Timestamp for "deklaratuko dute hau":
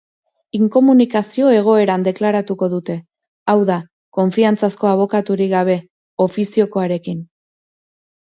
2.07-3.55